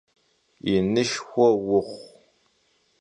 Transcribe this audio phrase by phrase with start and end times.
[0.69, 2.07] Yinışşxue vuxhu!